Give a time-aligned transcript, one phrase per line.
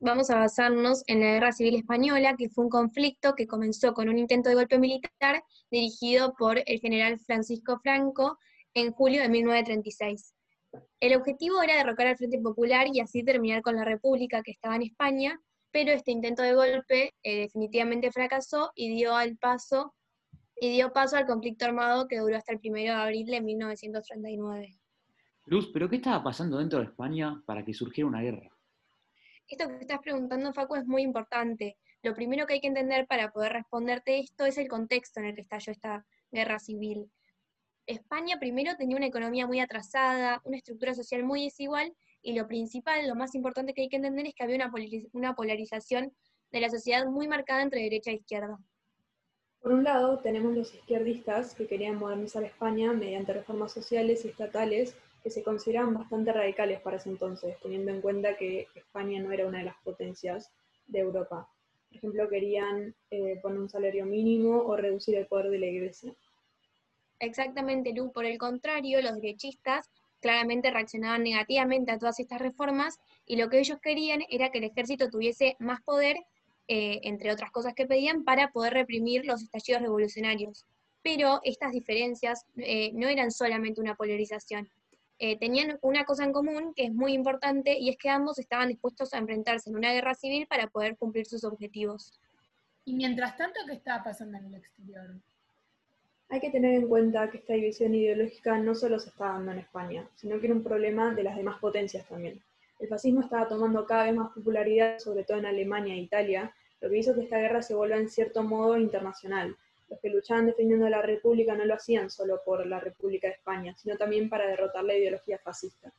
[0.00, 4.08] vamos a basarnos en la Guerra Civil Española, que fue un conflicto que comenzó con
[4.08, 8.38] un intento de golpe militar dirigido por el general Francisco Franco
[8.74, 10.34] en julio de 1936.
[11.00, 14.76] El objetivo era derrocar al Frente Popular y así terminar con la República que estaba
[14.76, 15.40] en España,
[15.70, 19.94] pero este intento de golpe eh, definitivamente fracasó y dio, paso,
[20.60, 24.78] y dio paso al conflicto armado que duró hasta el 1 de abril de 1939.
[25.46, 28.55] Luz, ¿pero qué estaba pasando dentro de España para que surgiera una guerra?
[29.48, 31.76] Esto que estás preguntando, Facu, es muy importante.
[32.02, 35.34] Lo primero que hay que entender para poder responderte esto es el contexto en el
[35.34, 37.10] que estalló esta guerra civil.
[37.86, 43.06] España primero tenía una economía muy atrasada, una estructura social muy desigual, y lo principal,
[43.06, 44.68] lo más importante que hay que entender es que había
[45.12, 46.12] una, polarización
[46.50, 48.58] de la sociedad muy marcada entre derecha e izquierda.
[49.60, 54.96] Por un lado, tenemos los izquierdistas que querían modernizar España mediante reformas sociales y estatales
[55.26, 59.44] que se consideraban bastante radicales para ese entonces, teniendo en cuenta que España no era
[59.44, 60.52] una de las potencias
[60.86, 61.50] de Europa.
[61.88, 66.14] Por ejemplo, querían eh, poner un salario mínimo o reducir el poder de la Iglesia.
[67.18, 68.12] Exactamente, Lu.
[68.12, 73.58] Por el contrario, los derechistas claramente reaccionaban negativamente a todas estas reformas y lo que
[73.58, 76.18] ellos querían era que el ejército tuviese más poder,
[76.68, 80.64] eh, entre otras cosas que pedían, para poder reprimir los estallidos revolucionarios.
[81.02, 84.70] Pero estas diferencias eh, no eran solamente una polarización,
[85.18, 88.68] eh, tenían una cosa en común que es muy importante y es que ambos estaban
[88.68, 92.18] dispuestos a enfrentarse en una guerra civil para poder cumplir sus objetivos.
[92.84, 95.16] Y mientras tanto, ¿qué estaba pasando en el exterior?
[96.28, 99.58] Hay que tener en cuenta que esta división ideológica no solo se estaba dando en
[99.60, 102.42] España, sino que era un problema de las demás potencias también.
[102.78, 106.90] El fascismo estaba tomando cada vez más popularidad, sobre todo en Alemania e Italia, lo
[106.90, 109.56] que hizo que esta guerra se vuelva en cierto modo internacional,
[109.88, 113.74] los que luchaban defendiendo la República no lo hacían solo por la República de España,
[113.76, 115.92] sino también para derrotar la ideología fascista.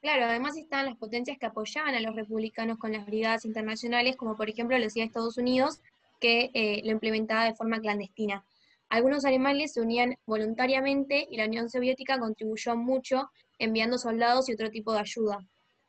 [0.00, 4.36] Claro, además estaban las potencias que apoyaban a los republicanos con las brigadas internacionales, como
[4.36, 5.80] por ejemplo lo hacía Estados Unidos,
[6.20, 8.44] que eh, lo implementaba de forma clandestina.
[8.88, 14.70] Algunos alemanes se unían voluntariamente y la Unión Soviética contribuyó mucho enviando soldados y otro
[14.70, 15.38] tipo de ayuda.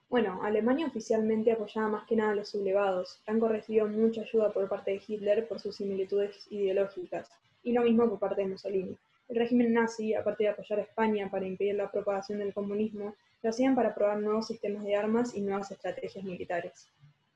[0.10, 3.20] Bueno, Alemania oficialmente apoyaba más que nada a los sublevados.
[3.26, 7.30] Franco recibió mucha ayuda por parte de Hitler por sus similitudes ideológicas,
[7.62, 8.98] y lo mismo por parte de Mussolini.
[9.28, 13.50] El régimen nazi, aparte de apoyar a España para impedir la propagación del comunismo, lo
[13.50, 16.90] hacían para probar nuevos sistemas de armas y nuevas estrategias militares.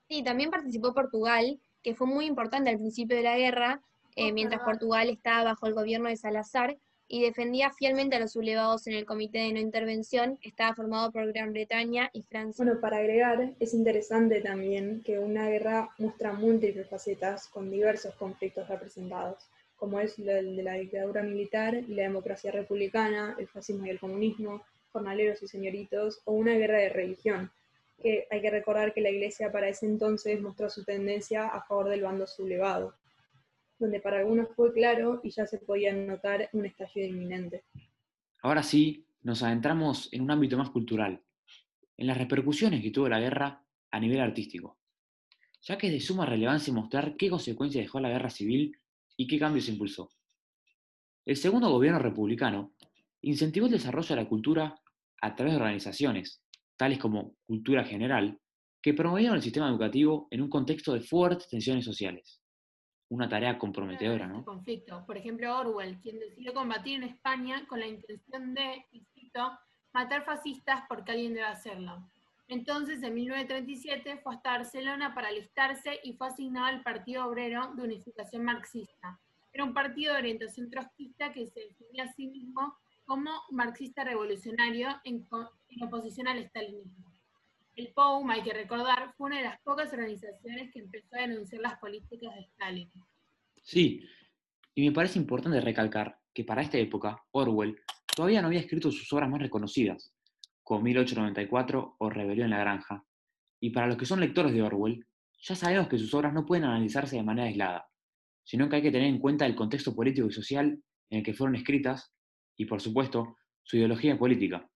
[0.08, 3.82] Sí, también participó Portugal, que fue muy importante al principio de la guerra,
[4.16, 6.78] eh, mientras Portugal estaba bajo el gobierno de Salazar,
[7.12, 11.12] y defendía fielmente a los sublevados en el Comité de No Intervención, que estaba formado
[11.12, 12.64] por Gran Bretaña y Francia.
[12.64, 18.70] Bueno, para agregar, es interesante también que una guerra muestra múltiples facetas con diversos conflictos
[18.70, 19.46] representados,
[19.76, 24.00] como es el de la dictadura militar y la democracia republicana, el fascismo y el
[24.00, 24.64] comunismo,
[24.94, 27.52] jornaleros y señoritos, o una guerra de religión,
[28.02, 31.90] que hay que recordar que la Iglesia para ese entonces mostró su tendencia a favor
[31.90, 32.94] del bando sublevado
[33.82, 37.66] donde para algunos fue claro y ya se podía notar un estallido inminente.
[38.44, 41.22] Ahora sí, nos adentramos en un ámbito más cultural,
[41.98, 44.78] en las repercusiones que tuvo la guerra a nivel artístico,
[45.62, 48.78] ya que es de suma relevancia mostrar qué consecuencias dejó la guerra civil
[49.18, 50.10] y qué cambios impulsó.
[51.26, 52.74] El segundo gobierno republicano
[53.22, 54.80] incentivó el desarrollo de la cultura
[55.22, 56.44] a través de organizaciones,
[56.78, 58.40] tales como Cultura General,
[58.82, 62.41] que promovieron el sistema educativo en un contexto de fuertes tensiones sociales
[63.12, 64.40] una tarea comprometedora, ¿no?
[64.40, 65.06] Este conflicto.
[65.06, 69.52] Por ejemplo, Orwell, quien decidió combatir en España con la intención de, cito,
[69.94, 72.08] matar fascistas porque alguien debe hacerlo.
[72.48, 77.84] Entonces, en 1937 fue hasta Barcelona para alistarse y fue asignado al Partido Obrero de
[77.84, 79.20] Unificación Marxista.
[79.52, 84.88] Era un partido de orientación trotskista que se definía a sí mismo como marxista revolucionario
[85.04, 85.28] en,
[85.68, 87.11] en oposición al estalinismo.
[87.76, 91.62] El POUM, hay que recordar, fue una de las pocas organizaciones que empezó a denunciar
[91.62, 92.92] las políticas de Stalin.
[93.64, 94.06] Sí,
[94.76, 97.80] y me parece importante recalcar que para esta época, Orwell
[98.16, 100.14] todavía no había escrito sus obras más reconocidas,
[100.64, 103.06] como 1894 o Rebelión en la Granja.
[103.60, 105.06] Y para los que son lectores de Orwell,
[105.42, 107.90] ya sabemos que sus obras no pueden analizarse de manera aislada,
[108.44, 111.34] sino que hay que tener en cuenta el contexto político y social en el que
[111.34, 112.14] fueron escritas
[112.58, 114.70] y, por supuesto, su ideología política,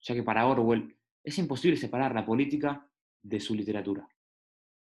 [0.00, 0.97] ya que para Orwell
[1.28, 2.86] es imposible separar la política
[3.22, 4.08] de su literatura.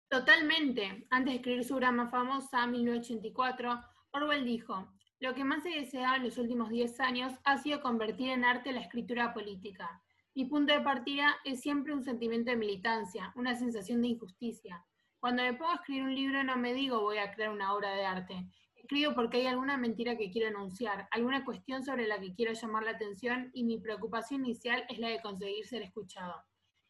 [0.08, 1.08] Totalmente.
[1.10, 3.82] Antes de escribir su obra más famosa, 1984,
[4.12, 8.30] Orwell dijo, lo que más he deseado en los últimos 10 años ha sido convertir
[8.30, 10.04] en arte la escritura política.
[10.36, 14.86] Mi punto de partida es siempre un sentimiento de militancia, una sensación de injusticia.
[15.20, 17.92] Cuando me pongo a escribir un libro no me digo voy a crear una obra
[17.92, 18.46] de arte,
[18.86, 22.84] Escribo porque hay alguna mentira que quiero anunciar, alguna cuestión sobre la que quiero llamar
[22.84, 26.36] la atención y mi preocupación inicial es la de conseguir ser escuchado.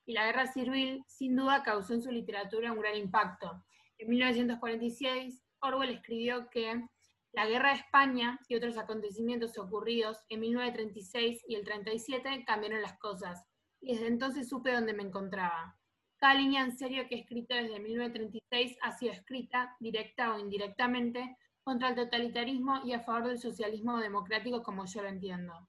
[0.05, 3.63] y la guerra civil sin duda causó en su literatura un gran impacto.
[3.97, 6.85] En 1946, Orwell escribió que
[7.31, 12.99] la guerra de España y otros acontecimientos ocurridos en 1936 y el 37 cambiaron las
[12.99, 13.47] cosas,
[13.79, 15.77] y desde entonces supe dónde me encontraba.
[16.17, 21.37] Cada línea en serio que he escrito desde 1936 ha sido escrita, directa o indirectamente,
[21.65, 25.67] contra el totalitarismo y a favor del socialismo democrático como yo lo entiendo.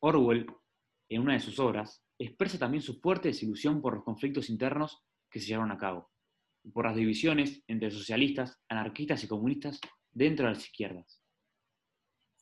[0.00, 0.46] Orwell,
[1.08, 5.40] en una de sus obras, expresa también su fuerte desilusión por los conflictos internos que
[5.40, 6.10] se llevaron a cabo,
[6.62, 9.80] y por las divisiones entre socialistas, anarquistas y comunistas
[10.12, 11.22] dentro de las izquierdas.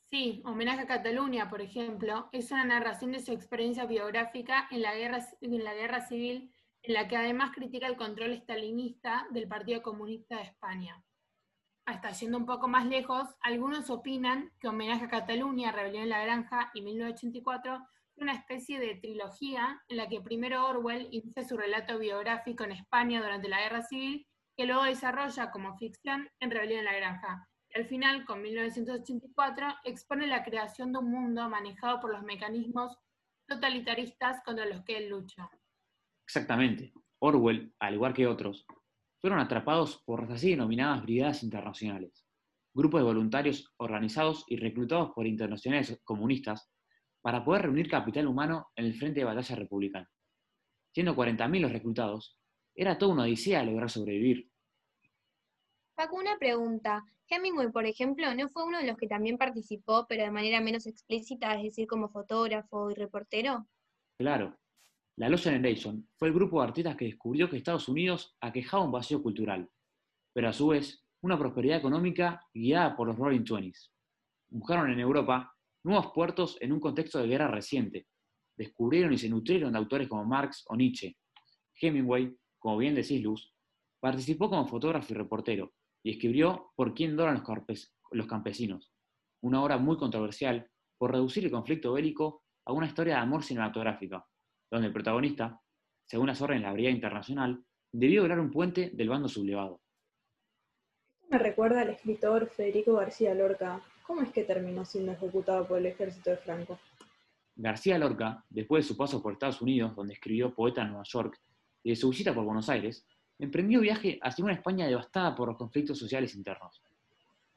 [0.09, 4.93] Sí, Homenaje a Cataluña, por ejemplo, es una narración de su experiencia biográfica en la
[4.93, 9.81] guerra, en la guerra civil, en la que además critica el control estalinista del Partido
[9.81, 11.01] Comunista de España
[11.85, 16.23] hasta yendo un poco más lejos, algunos opinan que Homenaje a Cataluña, Rebelión en la
[16.23, 17.75] Granja y 1984
[18.15, 22.73] es una especie de trilogía en la que primero Orwell inicia su relato biográfico en
[22.73, 24.25] España durante la Guerra Civil,
[24.55, 27.49] que luego desarrolla como ficción en Rebelión en la Granja.
[27.69, 32.95] Y al final, con 1984, expone la creación de un mundo manejado por los mecanismos
[33.47, 35.49] totalitaristas contra los que él lucha.
[36.25, 36.93] Exactamente.
[37.19, 38.65] Orwell, al igual que otros,
[39.23, 42.25] fueron atrapados por las así denominadas brigadas internacionales,
[42.73, 46.69] grupos de voluntarios organizados y reclutados por internacionales comunistas
[47.21, 50.07] para poder reunir capital humano en el frente de batalla republicano.
[50.93, 52.37] Siendo 40.000 los reclutados,
[52.75, 54.51] era toda una odisea lograr sobrevivir.
[55.95, 57.05] Paco, una pregunta.
[57.29, 60.85] Hemingway, por ejemplo, ¿no fue uno de los que también participó, pero de manera menos
[60.85, 63.69] explícita, es decir, como fotógrafo y reportero?
[64.17, 64.59] Claro,
[65.15, 68.91] la Lost Generation fue el grupo de artistas que descubrió que Estados Unidos aquejaba un
[68.91, 69.69] vacío cultural,
[70.33, 73.91] pero a su vez una prosperidad económica guiada por los Rolling Twenties.
[74.49, 78.07] Buscaron en Europa nuevos puertos en un contexto de guerra reciente.
[78.57, 81.15] Descubrieron y se nutrieron de autores como Marx o Nietzsche.
[81.79, 83.53] Hemingway, como bien decís Luz,
[83.99, 85.73] participó como fotógrafo y reportero
[86.03, 87.43] y escribió Por quién doran
[88.11, 88.91] los campesinos,
[89.41, 90.67] una obra muy controversial
[90.97, 94.25] por reducir el conflicto bélico a una historia de amor cinematográfica
[94.73, 95.61] donde el protagonista,
[96.03, 99.81] según las órdenes de la Brigada Internacional, debió volar un puente del bando sublevado.
[101.13, 103.81] Esto me recuerda al escritor Federico García Lorca.
[104.07, 106.79] ¿Cómo es que terminó siendo ejecutado por el ejército de Franco?
[107.55, 111.39] García Lorca, después de su paso por Estados Unidos, donde escribió Poeta en Nueva York,
[111.83, 113.05] y de su visita por Buenos Aires,
[113.37, 116.81] emprendió viaje hacia una España devastada por los conflictos sociales internos.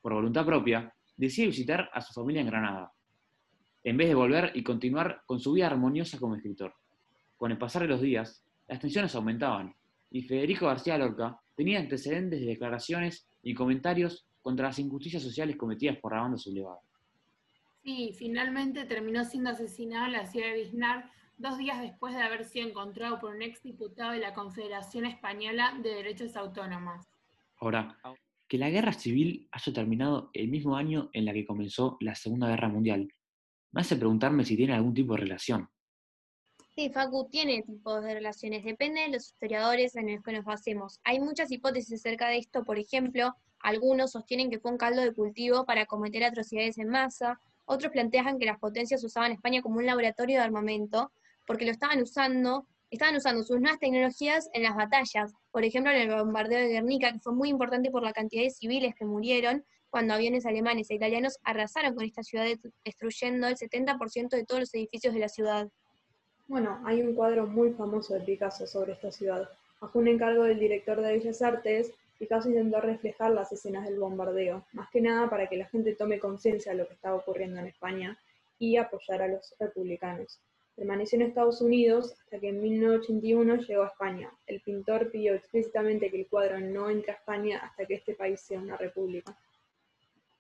[0.03, 2.93] Por voluntad propia, decidió visitar a su familia en Granada,
[3.85, 6.75] en vez de volver y continuar con su vida armoniosa como escritor.
[7.37, 9.75] Con el pasar de los días, las tensiones aumentaban,
[10.11, 15.99] y Federico García Lorca tenía antecedentes de declaraciones y comentarios contra las injusticias sociales cometidas
[15.99, 16.81] por la banda sublevada.
[17.83, 22.45] Sí, finalmente terminó siendo asesinado en la ciudad de Biznar dos días después de haber
[22.45, 27.07] sido encontrado por un exdiputado de la Confederación Española de Derechos Autónomos.
[27.61, 27.97] Ahora,
[28.49, 32.49] que la guerra civil haya terminado el mismo año en la que comenzó la Segunda
[32.49, 33.13] Guerra Mundial,
[33.73, 35.69] me hace preguntarme si tiene algún tipo de relación.
[36.77, 41.01] Sí, Facu tiene tipos de relaciones, depende de los historiadores en los que nos basemos.
[41.05, 45.15] Hay muchas hipótesis acerca de esto, por ejemplo, algunos sostienen que fue un caldo de
[45.15, 49.87] cultivo para cometer atrocidades en masa, otros plantean que las potencias usaban España como un
[49.87, 51.11] laboratorio de armamento,
[51.47, 56.11] porque lo estaban usando, estaban usando sus nuevas tecnologías en las batallas, por ejemplo en
[56.11, 59.65] el bombardeo de Guernica, que fue muy importante por la cantidad de civiles que murieron
[59.89, 62.45] cuando aviones alemanes e italianos arrasaron con esta ciudad
[62.85, 65.71] destruyendo el 70% de todos los edificios de la ciudad.
[66.49, 69.49] Bueno, hay un cuadro muy famoso de Picasso sobre esta ciudad.
[69.81, 74.65] Bajo un encargo del director de Bellas Artes, Picasso intentó reflejar las escenas del bombardeo,
[74.73, 77.67] más que nada para que la gente tome conciencia de lo que estaba ocurriendo en
[77.67, 78.17] España
[78.61, 80.39] y apoyar a los republicanos.
[80.77, 84.31] Permaneció en Estados Unidos hasta que en 1981 llegó a España.
[84.47, 88.41] El pintor pidió explícitamente que el cuadro no entre a España hasta que este país
[88.41, 89.37] sea una república.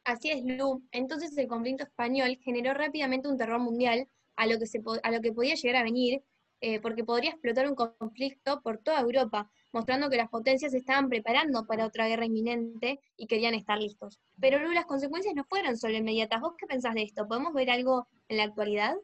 [0.04, 0.82] Así es, Lu.
[0.92, 5.20] Entonces el conflicto español generó rápidamente un terror mundial a lo que, se, a lo
[5.20, 6.22] que podía llegar a venir,
[6.60, 11.66] eh, porque podría explotar un conflicto por toda Europa, mostrando que las potencias estaban preparando
[11.66, 14.18] para otra guerra inminente y querían estar listos.
[14.40, 16.40] Pero luego las consecuencias no fueron solo inmediatas.
[16.40, 17.28] ¿Vos qué pensás de esto?
[17.28, 18.96] ¿Podemos ver algo en la actualidad?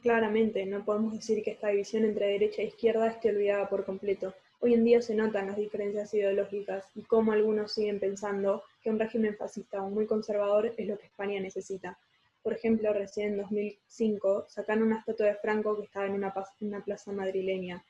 [0.00, 4.32] claramente, no podemos decir que esta división entre derecha e izquierda esté olvidada por completo.
[4.60, 8.98] Hoy en día se notan las diferencias ideológicas y cómo algunos siguen pensando que un
[8.98, 11.98] régimen fascista o muy conservador es lo que España necesita.
[12.44, 17.10] Por ejemplo, recién en 2005 sacaron una estatua de Franco que estaba en una, plaza
[17.10, 17.82] madrileña,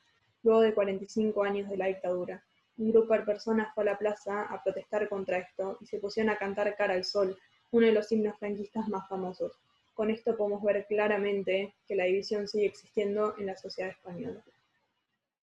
[0.43, 2.41] luego de 45 años de la dictadura.
[2.77, 6.29] Un grupo de personas fue a la plaza a protestar contra esto y se pusieron
[6.29, 7.37] a cantar Cara al Sol,
[7.71, 9.59] uno de los himnos franquistas más famosos.
[9.93, 14.41] Con esto podemos ver claramente que la división sigue existiendo en la sociedad española.